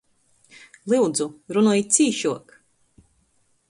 Lyudzu, 0.93 1.27
runojit 1.59 1.95
cīšuok! 1.99 2.61